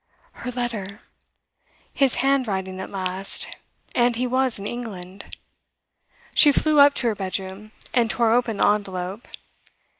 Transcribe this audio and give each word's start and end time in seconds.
Her 0.31 0.49
letter! 0.51 1.01
His 1.93 2.15
handwriting 2.25 2.79
at 2.79 2.89
last. 2.89 3.45
And 3.93 4.15
he 4.15 4.25
was 4.25 4.57
in 4.57 4.65
England. 4.65 5.37
She 6.33 6.51
flew 6.51 6.79
up 6.79 6.95
to 6.95 7.07
her 7.09 7.15
bedroom, 7.15 7.71
and 7.93 8.09
tore 8.09 8.31
open 8.33 8.57
the 8.57 8.67
envelope. 8.67 9.27